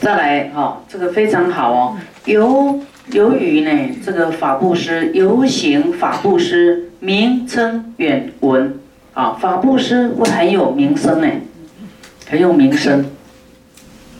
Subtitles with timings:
[0.00, 1.96] 再来哈，这个非常好哦。
[2.24, 8.80] 由由于呢，这个法布施，游行法布施，名称远闻
[9.14, 11.28] 啊，法布施会很有名声呢，
[12.28, 13.04] 很有名声。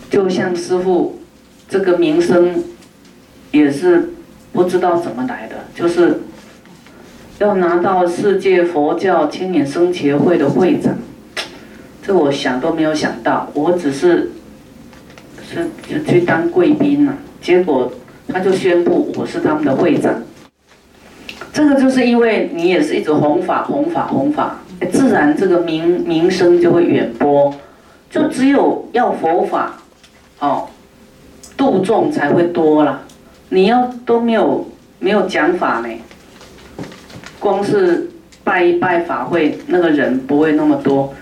[0.08, 1.21] 就像师傅
[1.68, 2.62] 这个名声，
[3.50, 4.11] 也是
[4.52, 6.20] 不知道怎么来的，就是
[7.41, 10.95] 要拿到世界佛教青年生协会的会长，
[12.07, 14.30] 这我想都没有想到，我只是。
[15.55, 17.93] 就就去当贵宾了，结果
[18.29, 20.14] 他就宣布我是他们的会长。
[21.53, 24.57] 这个就是因为你也是一直弘法、弘法、弘法，
[24.90, 27.53] 自然这个名名声就会远播。
[28.09, 29.75] 就只有要佛法，
[30.39, 30.68] 哦，
[31.57, 33.03] 度众才会多了。
[33.48, 34.67] 你要都没有
[34.98, 35.89] 没有讲法呢，
[37.39, 38.11] 光是
[38.45, 41.12] 拜一拜法会，那个人不会那么多。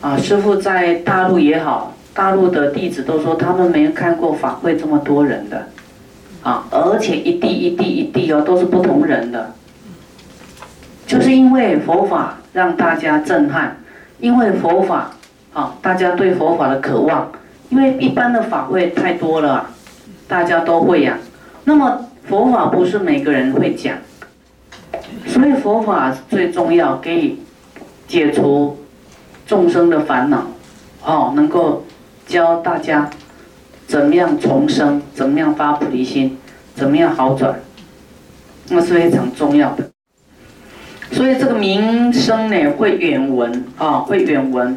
[0.00, 1.93] 啊，师傅在大陆也好。
[2.14, 5.66] 大陆的弟子都说，他们没有看过法会这么多人的，
[6.44, 9.52] 啊，而且一地一地一地哦，都是不同人的，
[11.08, 13.76] 就是因为佛法让大家震撼，
[14.20, 15.10] 因为佛法
[15.52, 17.32] 啊，大家对佛法的渴望，
[17.68, 19.66] 因为一般的法会太多了，
[20.28, 21.18] 大家都会呀，
[21.64, 23.96] 那么佛法不是每个人会讲，
[25.26, 27.40] 所以佛法最重要，可以
[28.06, 28.78] 解除
[29.48, 30.46] 众生的烦恼，
[31.04, 31.84] 哦，能够。
[32.26, 33.10] 教大家
[33.86, 36.38] 怎么样重生，怎么样发菩提心，
[36.74, 37.60] 怎么样好转，
[38.70, 39.90] 那是非常重要的。
[41.12, 44.76] 所以这个名声呢，会远闻啊，会远闻，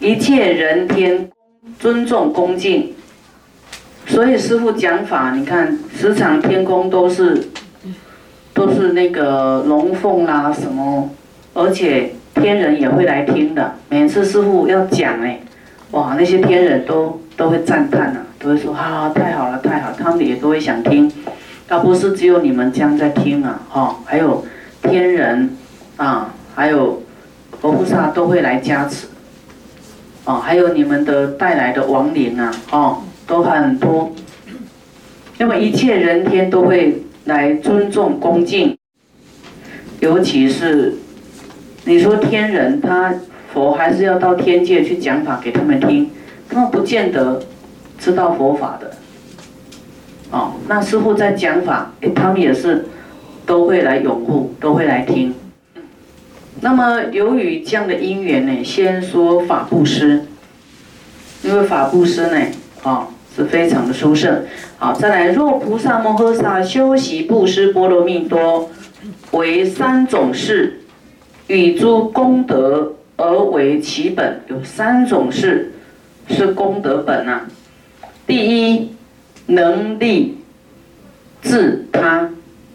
[0.00, 1.30] 一切人天
[1.78, 2.92] 尊重恭敬。
[4.06, 7.48] 所以师父讲法，你看十场天宫都是
[8.52, 11.08] 都是那个龙凤啦什么，
[11.54, 13.76] 而且天人也会来听的。
[13.88, 15.40] 每次师父要讲哎。
[15.92, 21.10] 哇，那些天人都都会赞叹呐，都会说啊，太好了，太好，他们也都会想听，
[21.66, 24.46] 倒不是只有你们这样在听啊，哈，还有
[24.82, 25.50] 天人
[25.96, 27.02] 啊，还有
[27.60, 29.08] 佛菩萨都会来加持，
[30.24, 34.12] 哦，还有你们的带来的亡灵啊，哦，都很多，
[35.38, 38.78] 那么一切人天都会来尊重恭敬，
[39.98, 40.94] 尤其是
[41.84, 43.12] 你说天人他。
[43.52, 46.10] 佛还是要到天界去讲法给他们听，
[46.48, 47.42] 他们不见得
[47.98, 48.92] 知道佛法的。
[50.30, 52.86] 哦，那师傅在讲法，他们也是
[53.44, 55.34] 都会来拥护，都会来听。
[56.60, 60.26] 那么由于这样的因缘呢，先说法布施，
[61.42, 62.46] 因为法布施呢，
[62.84, 64.44] 啊是非常的殊胜。
[64.78, 68.70] 好，再来，若菩萨摩诃萨修习布施波罗蜜多，
[69.32, 70.80] 为三种事，
[71.48, 72.92] 与诸功德。
[73.20, 75.74] 而为其本有三种事，
[76.26, 77.46] 是功德本啊。
[78.26, 78.96] 第一，
[79.44, 80.38] 能利
[81.42, 82.30] 自他，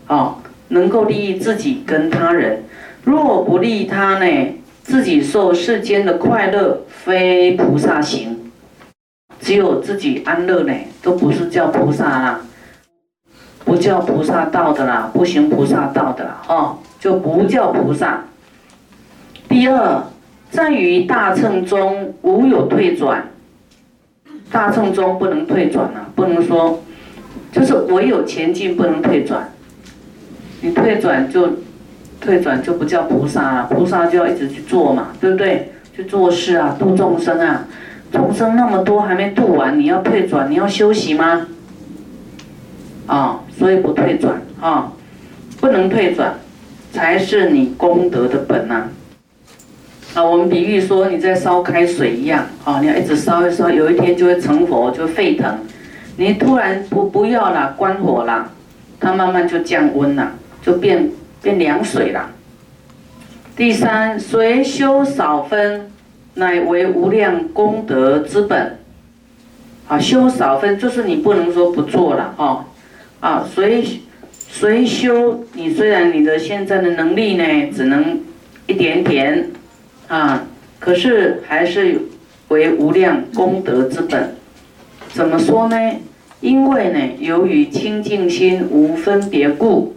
[0.06, 2.64] 哦，能够利益自己跟他人。
[3.04, 4.54] 若不利他呢，
[4.84, 8.52] 自己受世间的快乐，非菩萨行。
[9.40, 12.42] 只有自己安乐呢，都不是叫菩萨啦，
[13.64, 18.24] 不叫菩萨道的啦，不行菩萨道的啦，哦，就不叫菩萨。
[19.50, 20.04] 第二。
[20.52, 23.30] 在于大乘中无有退转，
[24.52, 26.82] 大乘中不能退转啊，不能说，
[27.52, 29.50] 就是唯有前进，不能退转。
[30.62, 31.58] 你退转就
[32.22, 35.72] 退转就不叫菩萨了，菩萨就要一直去做嘛，对不对？
[35.96, 37.66] 去做事啊，度众生啊，
[38.12, 41.48] 众生那么多还没度完，你要退转，你要休息吗？
[43.08, 44.92] 啊，所以不退转啊，
[45.60, 46.34] 不能退转，
[46.92, 48.70] 才是你功德的本。
[48.72, 48.90] 啊，
[50.16, 55.54] 啊我们比喻说你在烧开水一样，啊，你要一直烧一烧，有一天就会成火，就沸腾。
[56.16, 58.50] 你突然不不要了，关火了，
[58.98, 60.32] 它慢慢就降温了，
[60.64, 61.12] 就变
[61.42, 62.32] 变凉水了。
[63.58, 65.92] 第三，随修少分，
[66.36, 68.80] 乃为无量功德之本。
[69.90, 72.64] 啊，修少分就是你不能说不做了，哦，
[73.20, 73.86] 啊，随
[74.32, 77.44] 随修，你虽然你的现在的能力呢，
[77.76, 78.22] 只能
[78.68, 79.50] 一点点。
[80.08, 80.46] 啊，
[80.80, 82.00] 可是还是
[82.50, 84.36] 为无量功德之本。
[85.10, 85.76] 怎么说呢？
[86.42, 89.96] 因为呢，由于清净心无分别故。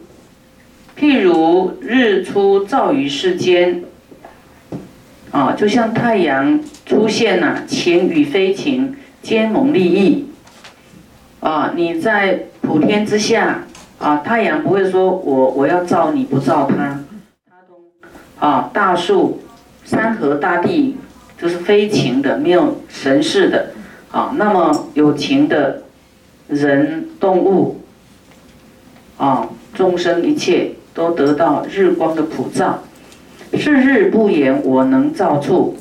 [0.98, 3.82] 譬如日出照于世间，
[5.30, 10.26] 啊，就像太阳出现了，情与非情兼蒙利益。
[11.40, 13.64] 啊，你在普天之下，
[13.98, 17.04] 啊，太阳不会说我我要照你不照他，
[18.46, 19.40] 啊，大树。
[19.88, 20.96] 山河大地
[21.40, 23.70] 就是非情的，没有神事的，
[24.12, 25.82] 啊，那么有情的
[26.46, 27.80] 人、动物，
[29.16, 32.80] 啊，众生一切都得到日光的普照，
[33.54, 35.74] 是日不言我能照处，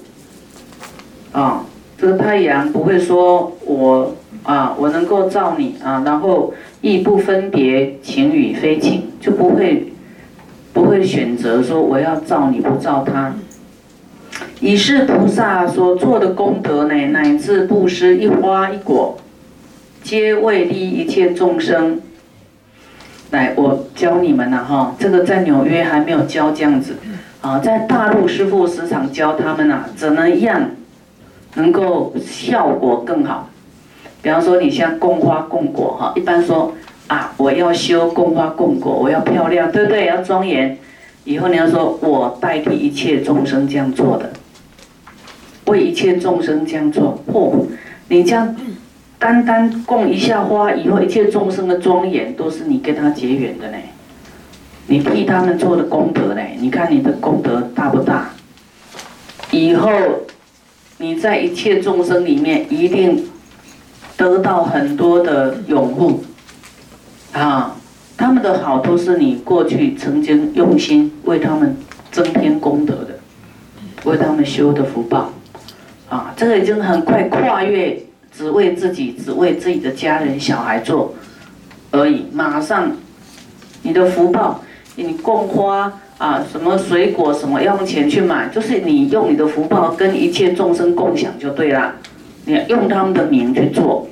[1.34, 1.66] 啊，
[1.98, 9.92] 这个太阳不会说我啊，我能够照你啊，然后亦不分别情与非情，就不会
[10.72, 13.36] 不会选择说我要照你不照他。
[14.60, 19.18] 以是菩萨所做的功德呢，乃至布施一花一果，
[20.02, 22.02] 皆为利益一切众生。
[23.32, 26.96] 来，我教你们了哈，这个在纽约还没有教这样子，
[27.42, 30.72] 啊，在大陆师傅时常教他们啊，怎么样
[31.56, 33.50] 能够效果更好。
[34.24, 36.74] 比方说，你像供花供果哈，一般说
[37.08, 40.08] 啊，我要修供花供果，我要漂亮，对不对？
[40.08, 40.78] 要庄严。
[41.26, 44.32] 以后你要说，我代替一切众生这样做的。
[45.68, 47.66] 为一切众生这样做，嚯！
[48.10, 48.56] 你这样
[49.20, 53.78] 单单供一下花，以后一切众生的庄严都是你跟他结缘的呢。
[54.88, 56.42] 你替他们做的功德呢？
[56.60, 58.30] 你看你的功德大不大？
[59.52, 59.90] 以后
[60.98, 63.26] 你在一切众生里面一定
[64.16, 66.24] 得到很多的拥护
[67.34, 67.76] 啊！
[68.18, 71.78] 他们的好都是你过去曾经用心为他们
[72.12, 73.20] 增添功德的，
[74.06, 75.32] 为他们修的福报。
[76.10, 78.02] 啊，这个已经很快跨越，
[78.32, 81.14] 只为自己，只为自己的家人、小孩做
[81.92, 82.26] 而已。
[82.32, 82.92] 马上，
[83.82, 84.62] 你的福报，
[84.96, 91.96] 你供花啊，什么水果什么要用钱去买，就是你用你的福报跟一切众生共享就对了。
[92.46, 94.08] 你用他们的名去做，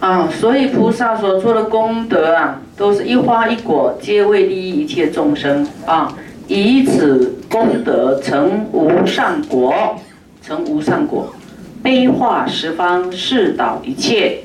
[0.00, 6.14] 啊，所以菩萨所做的功德啊，都是一花一果，皆为利益一切众生啊，
[6.46, 9.72] 以此功德成无上果。
[10.42, 11.34] 成无上果，
[11.82, 14.40] 悲化十方，示导一切，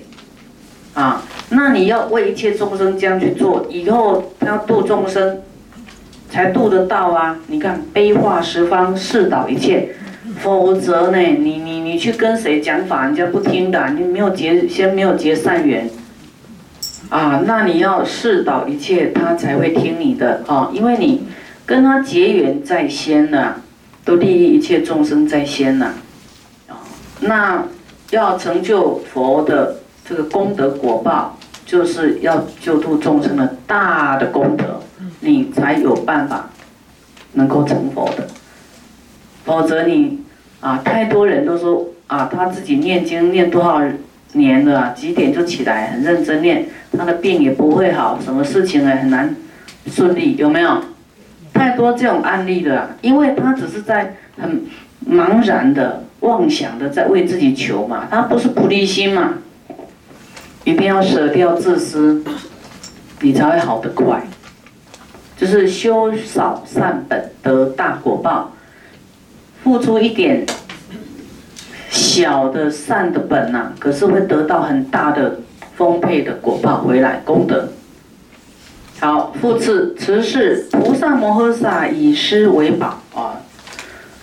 [0.93, 5.41] 啊，那你要为一切众生这样去做，以后他要度众生，
[6.29, 7.39] 才度得到啊！
[7.47, 9.89] 你看，悲化十方，示导一切，
[10.39, 15.89] 否则呢，你你你去跟谁讲法，人家不听的，你没有结，先没有结善缘，
[17.09, 21.23] 啊，那你要示导一切，他才会听你的啊，因为你
[21.65, 23.55] 跟他结缘在先呢。
[24.05, 25.93] 都利益一切众生在先呐，
[26.67, 26.81] 啊，
[27.21, 27.63] 那
[28.11, 29.77] 要成就佛的
[30.07, 34.81] 这个功德果报，就是要救度众生的大的功德，
[35.21, 36.49] 你才有办法
[37.33, 38.27] 能够成佛的。
[39.45, 40.19] 否则你
[40.59, 43.81] 啊，太多人都说啊，他自己念经念多少
[44.33, 46.65] 年了，几点就起来，很认真念，
[46.97, 49.35] 他的病也不会好，什么事情也很难
[49.87, 50.83] 顺利，有没有？
[51.53, 54.63] 太多这种案例了，因为他只是在很
[55.09, 59.35] 茫然的妄想的在为自己求嘛，他不是菩提心嘛，
[60.63, 62.23] 一定要舍掉自私，
[63.21, 64.21] 你才会好得快。
[65.35, 68.51] 就是修少善本得大果报，
[69.63, 70.45] 付出一点
[71.89, 75.39] 小的善的本呐，可是会得到很大的
[75.75, 77.67] 丰沛的果报回来功德。
[79.03, 83.35] 好，复次，此是菩萨摩诃萨以施为宝啊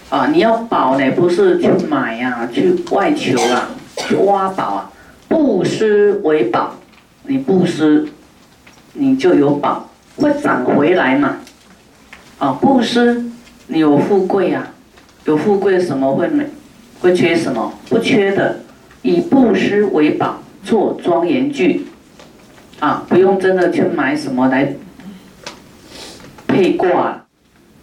[0.08, 0.26] 啊！
[0.28, 3.68] 你要宝呢，不是去买呀，去外求啊，
[3.98, 4.90] 去挖宝啊，
[5.28, 6.76] 布施为宝。
[7.24, 8.08] 你布施，
[8.94, 11.36] 你就有宝，会涨回来嘛。
[12.38, 13.22] 啊，布施，
[13.66, 14.66] 你有富贵啊，
[15.26, 16.46] 有富贵什么会没？
[17.02, 17.74] 会缺什么？
[17.90, 18.60] 不缺的，
[19.02, 21.86] 以布施为宝，做庄严具。
[22.80, 24.74] 啊，不用真的去买什么来
[26.60, 27.24] 配挂，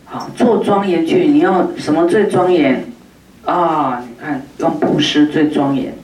[0.05, 1.25] 好做庄严去。
[1.25, 2.85] 你要什么最庄严？
[3.43, 5.95] 啊，你看用布施最庄严，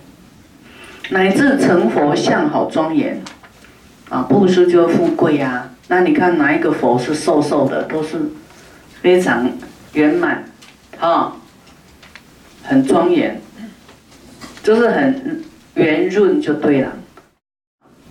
[1.12, 3.22] 乃至成佛像好庄严，
[4.10, 5.70] 啊，布施就富贵啊。
[5.88, 8.18] 那你看哪一个佛是瘦瘦的，都是
[9.04, 9.48] 非常
[9.92, 10.44] 圆满，
[11.00, 11.34] 啊，
[12.64, 13.40] 很庄严，
[14.64, 15.44] 就是很
[15.76, 16.92] 圆润就对了。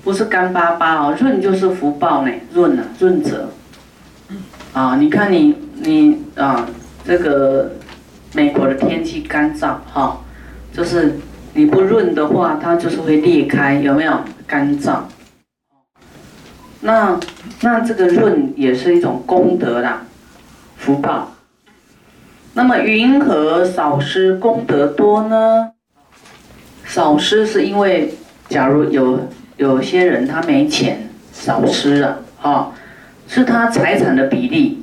[0.04, 3.50] 不是干巴巴哦，润就是福报呢，润啊，润泽。
[4.72, 6.66] 啊，你看你你啊，
[7.04, 7.72] 这个
[8.32, 10.20] 美国的天气干燥哈，
[10.72, 11.18] 就是
[11.54, 14.20] 你不润的话，它就是会裂开，有没有？
[14.46, 15.00] 干燥。
[16.80, 17.18] 那
[17.60, 20.02] 那这个润也是一种功德啦，
[20.76, 21.32] 福报。
[22.54, 25.70] 那么云何少施功德多呢？
[26.84, 28.14] 少施是因为
[28.48, 29.20] 假如有。
[29.58, 32.72] 有些人他没钱，少吃了，哈，
[33.34, 34.82] 是他财产的比例，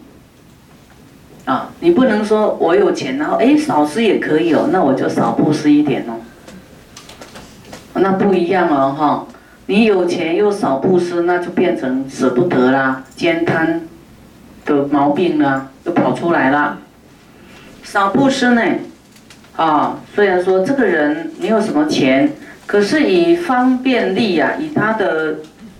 [1.45, 6.17] 啊，你不能说我有钱，然后哎少吃也可以哦，那我就少布施一点哦，
[7.93, 9.27] 那不一样哦，哈！
[9.67, 13.81] 你有钱又少布施，那就变成舍不得啦，兼贪
[14.65, 16.79] 的毛病呢，就跑出来了。
[17.83, 18.63] 少布施呢，
[19.55, 22.33] 啊，虽然说这个人没有什么钱，
[22.65, 25.35] 可是以方便力呀，以他的，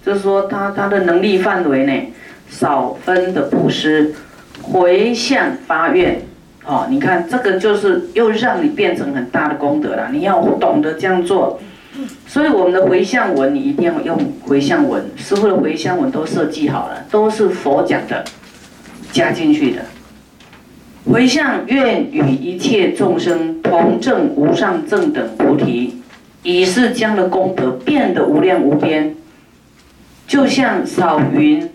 [0.06, 1.94] 就是说他他的能力范围呢，
[2.50, 4.14] 少分的布施，
[4.62, 6.22] 回向发愿。
[6.66, 10.10] 哦，你看这个就是又让你变成很大的功德了。
[10.12, 11.60] 你要懂得这样做，
[12.28, 15.04] 所以我们的回向文你一定要用回向文。
[15.16, 18.24] 师傅的回向文都设计好了，都是佛讲的，
[19.12, 19.82] 加进去的。
[21.10, 25.96] 回向愿与一切众生同证无上正等菩提，
[26.44, 29.16] 以是将的功德变得无量无边，
[30.28, 31.68] 就像扫云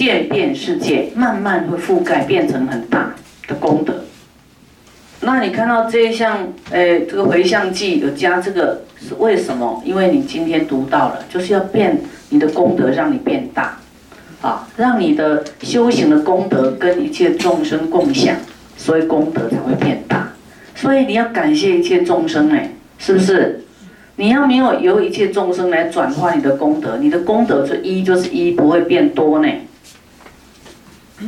[0.00, 3.14] 渐变世界，慢慢会覆盖变成很大。
[3.46, 4.04] 的功德，
[5.22, 9.82] 那你看到这一项，诶，这个回向记有加这个是为什么？
[9.84, 13.76] 因为你今天读到了，就是要变你的功德，让你变大，
[14.40, 18.36] 啊，让你的修行的功德跟一切众生共享，
[18.76, 20.32] 所以功德才会变大。
[20.76, 23.64] 所以你要感谢一切众生，哎，是不是？
[24.14, 29.48] 你要没有由一切众生来转化你的功德，你的功德就一就是一，不会变多呢。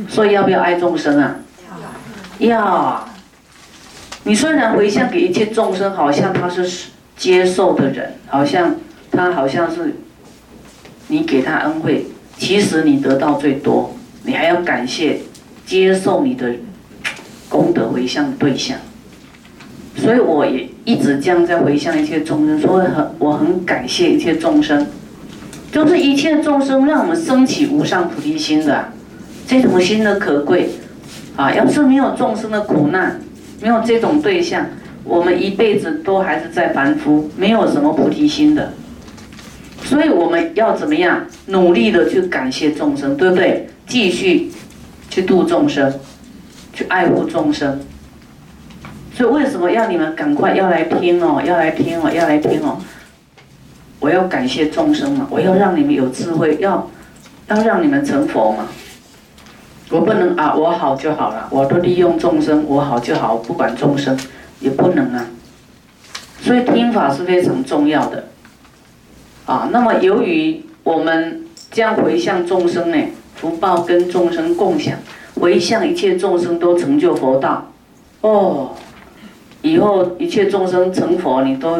[0.07, 1.35] 所以要不要爱众生啊？
[2.39, 3.07] 要，
[4.23, 8.75] 你虽然回向给一切众生，好像他是接受的人，好像
[9.11, 9.95] 他好像是
[11.07, 12.07] 你给他恩惠，
[12.37, 15.19] 其实你得到最多，你还要感谢
[15.65, 16.53] 接受你的
[17.47, 18.77] 功德回向的对象。
[19.95, 24.87] 所以我也一直这样在回向一切众生，说很我很感谢一切众生，
[25.71, 28.91] 就是一切众生让我们升起无上菩提心的，
[29.47, 30.69] 这种心的可贵。
[31.35, 33.19] 啊，要是没有众生的苦难，
[33.59, 34.67] 没有这种对象，
[35.03, 38.71] 我们一辈子都还是在凡夫，没有什么菩提心的。
[39.83, 43.67] 所以我们要怎么样努力的去感谢众生，对不对？
[43.87, 44.51] 继续
[45.09, 45.91] 去度众生，
[46.71, 47.79] 去爱护众生。
[49.15, 52.77] 所以为什么要你们赶快要来听哦，要来听哦，要来听哦？
[53.99, 56.89] 我要感谢众生嘛，我要让你们有智慧，要
[57.47, 58.67] 要让你们成佛嘛。
[59.89, 64.17] 我不能啊，我好就好了，我都利用众生，我好就好，不管众生，
[64.59, 65.27] 也不能啊。
[66.41, 68.25] 所以听法是非常重要的，
[69.45, 72.97] 啊，那么由于我们这样回向众生呢，
[73.35, 74.97] 福报跟众生共享，
[75.39, 77.71] 回向一切众生都成就佛道，
[78.21, 78.71] 哦，
[79.61, 81.77] 以后一切众生成佛，你都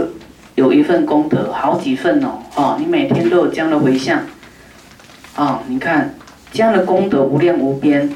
[0.55, 4.21] 有一份功德，好几份哦，哦，你每天都有这样的回向，
[5.35, 6.13] 啊，你看。
[6.53, 8.07] 这样的功德无量无边，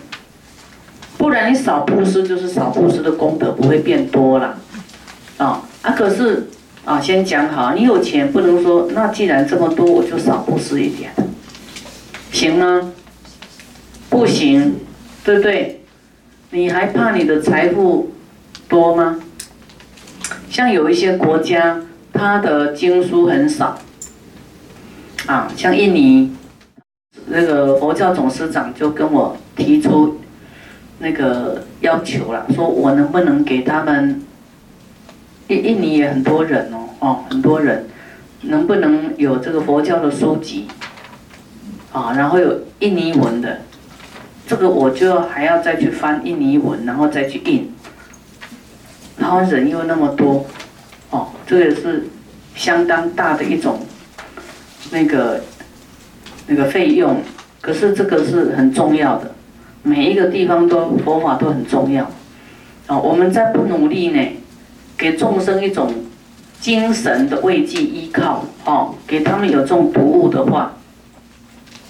[1.17, 4.55] 不然你少布施就是少布施的功德不会变多了，
[5.37, 5.91] 啊啊！
[5.93, 6.47] 可是
[6.85, 11.11] 啊，先讲好，你有钱不能说，那既然这么多，我就少布施一点，
[12.31, 12.93] 行吗？
[14.07, 14.75] 不行，
[15.23, 15.81] 对不对？
[16.51, 18.13] 你还怕你的财富
[18.69, 19.19] 多吗？
[20.51, 21.81] 像有一些国家，
[22.13, 23.79] 它的经书很少，
[25.25, 26.31] 啊，像印尼。
[27.29, 30.21] 那个佛教总师长就跟我提出
[30.99, 34.21] 那个要求了，说我能不能给他们
[35.49, 37.85] 印印尼也很多人哦，哦很多人，
[38.43, 40.67] 能不能有这个佛教的书籍
[41.91, 42.13] 啊？
[42.15, 43.59] 然后有印尼文的，
[44.47, 47.73] 这个我就还要再去翻印尼文，然后再去印，
[49.17, 50.45] 然后人又那么多，
[51.09, 52.07] 哦，这也是
[52.55, 53.81] 相当大的一种
[54.91, 55.41] 那个。
[56.47, 57.21] 那个费用，
[57.61, 59.31] 可是这个是很重要的，
[59.83, 62.09] 每一个地方都佛法都很重要，
[62.87, 64.25] 啊，我们再不努力呢，
[64.97, 65.93] 给众生一种
[66.59, 70.73] 精神的慰藉依靠，哦，给他们有这种读物的话，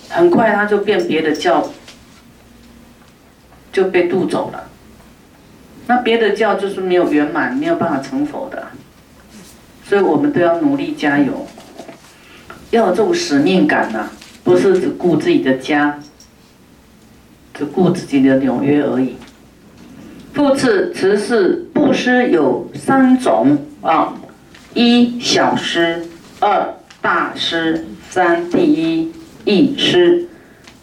[0.10, 1.70] 很快他就变别的教，
[3.72, 4.68] 就被渡走了，
[5.86, 8.68] 那别的教就是没有圆满，没有办法成佛的，
[9.88, 11.46] 所以我们都要努力加油，
[12.72, 14.10] 要有这种使命感呐。
[14.48, 16.00] 不是只顾自己的家，
[17.54, 19.18] 只顾自己的纽约而已。
[20.34, 24.13] 复次，慈氏布施有三种啊：
[24.74, 26.08] 一小施，
[26.39, 29.12] 二大施，三第一
[29.44, 30.30] 义施。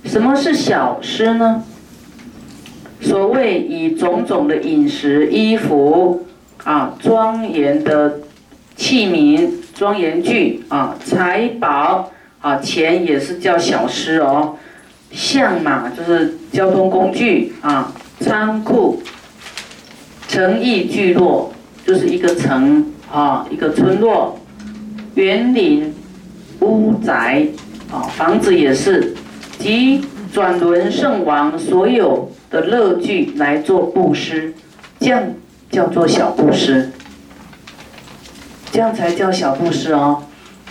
[0.04, 1.64] 什么是小施呢？
[3.00, 6.26] 所谓以种种的饮食、衣服
[6.64, 8.21] 啊、庄严的
[8.76, 12.11] 器皿、庄严具啊、财宝。
[12.44, 14.56] 啊，钱也是叫小施哦，
[15.10, 19.02] 象马就是交通工具啊，仓库、
[20.28, 21.54] 城邑聚落
[21.86, 24.38] 就是一个城啊，一个村落，
[25.14, 25.94] 园林、
[26.60, 27.46] 屋宅，
[27.90, 29.14] 啊，房子也是，
[29.58, 34.52] 及转轮圣王所有的乐具来做布施，
[35.00, 35.22] 这样
[35.70, 36.90] 叫做小布施，
[38.70, 40.24] 这样才叫小布施哦。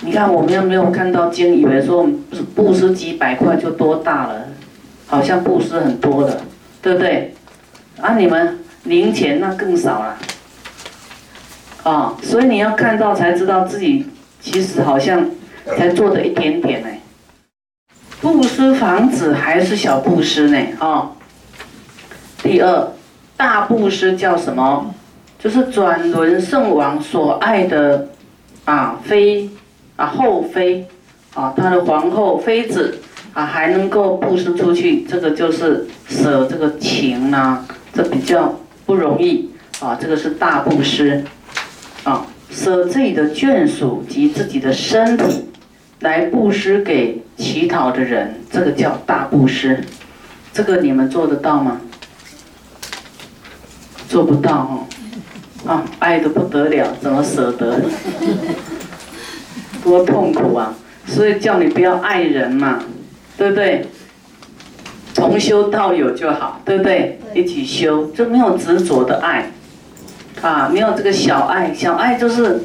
[0.05, 2.07] 你看我们又没有看到经，以为说
[2.53, 4.47] 布施几百块就多大了，
[5.07, 6.41] 好像布施很多的，
[6.81, 7.33] 对不对？
[8.01, 10.17] 啊，你们零钱那更少了，
[11.83, 14.05] 啊，所以你要看到才知道自己
[14.41, 15.25] 其实好像
[15.77, 16.87] 才做的一点点呢。
[18.19, 20.57] 布施房子还是小布施呢？
[20.79, 21.11] 啊，
[22.41, 22.91] 第二
[23.37, 24.93] 大布施叫什么？
[25.39, 28.07] 就是转轮圣王所爱的
[28.63, 29.49] 啊非
[29.95, 30.87] 啊后妃
[31.33, 32.99] 啊他的皇后妃子
[33.33, 37.65] 啊还能够布施出去，这个就是舍这个情呐。
[37.93, 41.23] 这比较不容易啊，这个是大布施
[42.03, 45.45] 啊，舍自己的眷属及自己的身体
[45.99, 49.83] 来布施给乞讨的人，这个叫大布施。
[50.51, 51.81] 这个你们做得到吗？
[54.09, 54.85] 做不到
[55.65, 57.79] 哦，啊，爱的不得了，怎么舍得？
[59.83, 60.73] 多痛苦啊！
[61.05, 62.79] 所以叫你不要爱人嘛，
[63.37, 63.85] 对不对？
[65.13, 67.19] 从修道友就好，对不对？
[67.33, 69.51] 一起修就没有执着的爱，
[70.41, 72.61] 啊，没有这个小爱，小爱就是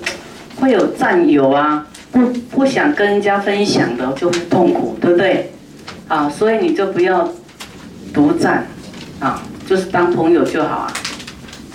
[0.61, 5.53] 会有占有啊，不不想跟人家分享的就会痛苦，对不对？
[6.07, 7.29] 啊，所以你就不要
[8.15, 8.67] 独占，
[9.21, 10.93] 啊，就是当朋友就好啊，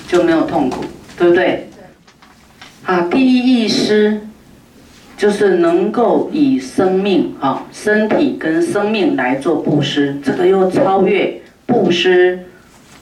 [0.08, 0.86] 就没有痛苦，
[1.18, 1.70] 对不对？
[2.86, 4.22] 啊，第一意识。
[5.24, 12.38] 就是能够以生命啊，身体跟生命来做布施，这个又超越布施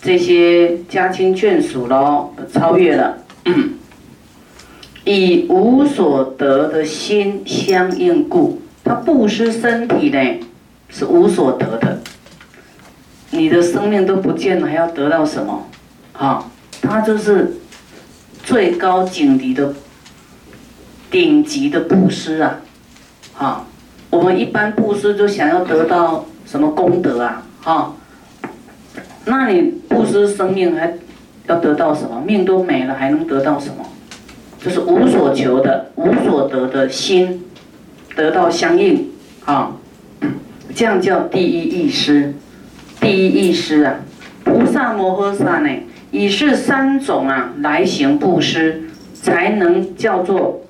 [0.03, 3.17] 这些家亲眷属喽，超越了。
[5.03, 10.19] 以无所得的心相应故，他布施身体呢
[10.89, 12.03] 是无所得的，
[13.31, 15.67] 你的生命都不见了，还要得到什么？
[16.13, 16.45] 啊，
[16.83, 17.53] 他就是
[18.43, 19.73] 最高境地的。
[21.11, 22.61] 顶级的布施啊，
[23.37, 23.65] 啊，
[24.09, 27.93] 我们一般布施就想要得到什么功德啊，啊，
[29.25, 30.93] 那你布施生命还
[31.47, 32.23] 要得到什么？
[32.25, 33.85] 命都没了，还能得到什么？
[34.63, 37.43] 就是无所求的、无所得的心
[38.15, 39.09] 得到相应，
[39.43, 39.73] 啊，
[40.73, 42.33] 这样叫第一义施。
[43.01, 43.95] 第一义施啊，
[44.45, 45.69] 菩萨摩诃萨呢，
[46.11, 50.61] 以是三种啊来行布施，才能叫做。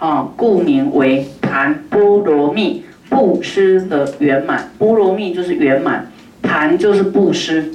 [0.00, 4.70] 啊，故名为盘波罗蜜布施的圆满。
[4.78, 6.10] 波罗蜜就是圆满，
[6.42, 7.70] 盘就是布施。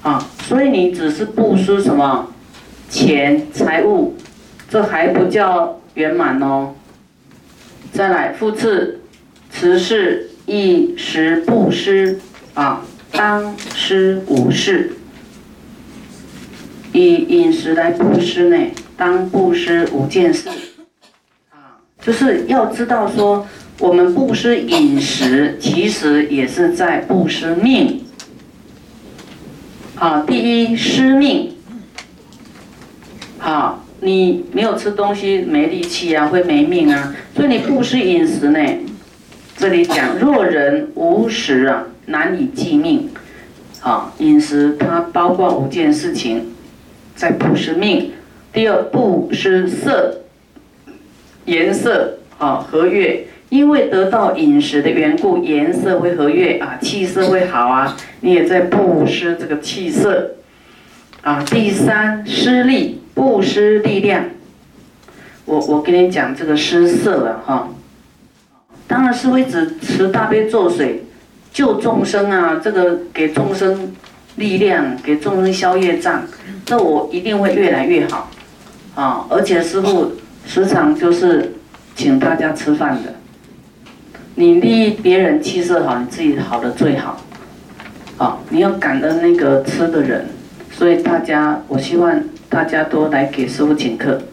[0.00, 2.32] 啊，所以你只是布施什么
[2.88, 4.14] 钱财物，
[4.68, 6.72] 这还不叫圆满哦。
[7.92, 9.00] 再来复次，
[9.50, 12.20] 此是一时布施
[12.54, 14.92] 啊，当施五事，
[16.92, 20.48] 以饮食来布施呢，当布施五件事。
[22.04, 23.46] 就是要知道说，
[23.78, 28.04] 我们布施饮食，其实也是在布施命。
[29.94, 31.54] 好，第一施命。
[33.38, 37.14] 好，你没有吃东西，没力气啊，会没命啊。
[37.36, 38.60] 所以你布施饮食呢，
[39.56, 43.10] 这里讲若人无食啊，难以继命。
[43.78, 46.52] 好，饮食它包括五件事情，
[47.14, 48.10] 在布施命。
[48.52, 50.21] 第二布施色。
[51.46, 57.96] 颜色啊和悦，因为得到饮食的缘故，颜色会和悦啊，气色会好啊。
[58.20, 60.34] 你也在布施这个气色
[61.22, 61.42] 啊。
[61.44, 64.24] 第三施力，布施力量。
[65.44, 67.68] 我我跟你讲这个施色了哈，
[68.86, 71.04] 当然是会只持大悲咒水
[71.52, 73.92] 救众生啊，这个给众生
[74.36, 76.22] 力量，给众生消业障，
[76.64, 78.30] 这我一定会越来越好
[78.94, 79.26] 啊。
[79.28, 80.12] 而且师傅。
[80.46, 81.54] 时常就是
[81.94, 83.14] 请大家吃饭的，
[84.34, 87.22] 你利益别人气色好，你自己好的最好，
[88.18, 90.26] 啊，你要感恩那个吃的人，
[90.70, 94.20] 所以大家，我希望大家都来给师傅请客。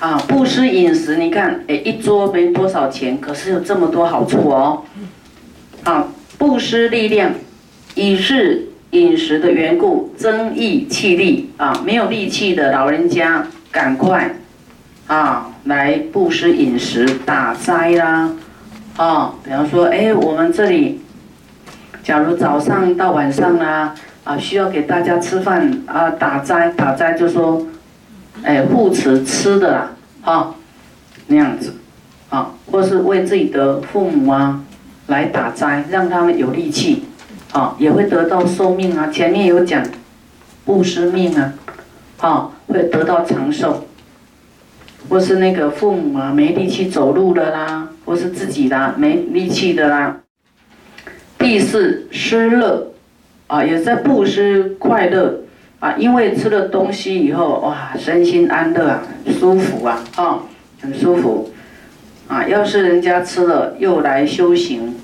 [0.00, 4.82] 啊，布施饮食，你看，哎，一桌没多少钱，可是有这么多好处哦。
[5.84, 7.32] 啊，布施力量，
[7.94, 8.69] 以是。
[8.90, 11.80] 饮食的缘故，增益气力啊！
[11.84, 14.34] 没有力气的老人家，赶快
[15.06, 18.32] 啊来布施饮食打斋啦
[18.96, 19.34] 啊！
[19.44, 21.00] 比方说，哎，我们这里，
[22.02, 27.64] 假如早上到晚上啦啊，需要给大家吃饭啊，打斋打斋就说
[28.42, 30.54] 哎，护持吃的啦，哈，
[31.28, 31.74] 那样子，
[32.28, 34.60] 啊，或是为自己的父母啊
[35.06, 37.04] 来打斋，让他们有力气，
[37.52, 39.08] 啊，也会得到寿命啊。
[39.08, 39.84] 前面有讲
[40.64, 41.54] 布施命啊，
[42.18, 43.86] 啊，会得到长寿，
[45.08, 50.20] 或是那个父母啊没力气走路的啦，或是自己的没力气的啦。
[51.38, 52.92] 第四施乐，
[53.48, 55.40] 啊，也在布施快乐，
[55.80, 59.02] 啊，因为吃了东西以后，哇，身心安乐啊，
[59.38, 60.38] 舒服啊，啊，
[60.80, 61.50] 很舒服，
[62.28, 64.94] 啊，要是人家吃了又来修行，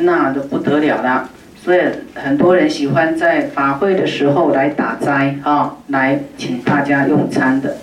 [0.00, 1.28] 那就不得了了。
[1.66, 1.80] 所以
[2.14, 7.78] 很多人喜欢在法会的时候来打斋，啊，来请大家用餐的。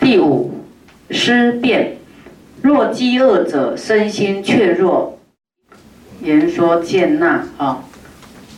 [0.00, 0.64] 第五
[1.10, 1.98] 施变，
[2.62, 5.18] 若饥饿者，身心却弱。
[6.22, 7.84] 言说见纳啊，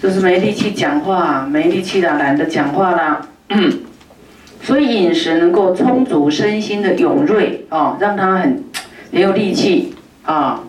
[0.00, 3.26] 就是没力气讲话，没力气啦，懒得讲话啦。
[4.62, 8.62] 所以饮食能够充足身心的勇锐啊，让他很
[9.10, 10.62] 很有力气啊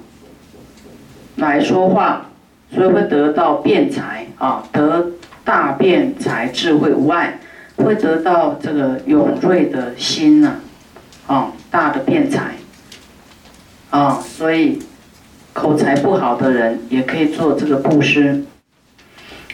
[1.35, 2.26] 来说话，
[2.71, 5.07] 所以会得到辩才啊，得
[5.43, 7.39] 大辩才智慧无碍，
[7.77, 10.55] 会得到这个勇锐的心呐，
[11.27, 12.55] 啊，大的辩才
[13.89, 14.79] 啊，所以。
[15.57, 18.43] 口才不好的人也可以做这个布施。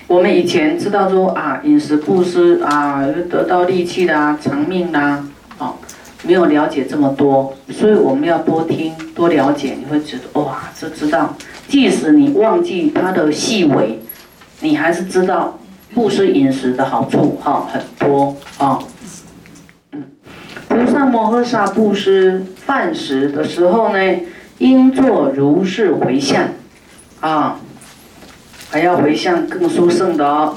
[0.06, 5.26] 我们以前知道说啊，饮食布施啊，得到力气啦、长命啦，
[5.60, 5.76] 哦，
[6.23, 11.38] 没有了解这么多，所以我们要多听、多了解，你会觉得哇，这知道。
[11.67, 13.99] 即使你忘记它的细微，
[14.62, 15.60] 你还是知道
[15.93, 18.80] 布施饮食的好处哈，很多啊。
[20.67, 24.19] 菩萨摩诃萨布施饭食的时候呢？
[24.60, 26.47] 应作如是回向，
[27.19, 27.60] 啊，
[28.69, 30.56] 还要回向更殊胜的哦。